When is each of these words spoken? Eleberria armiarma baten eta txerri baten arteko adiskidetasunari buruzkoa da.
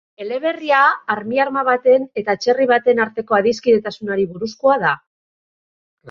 Eleberria 0.23 0.77
armiarma 1.15 1.61
baten 1.67 2.07
eta 2.21 2.35
txerri 2.45 2.65
baten 2.71 3.01
arteko 3.03 3.37
adiskidetasunari 3.39 4.25
buruzkoa 4.31 4.79
da. 4.85 4.95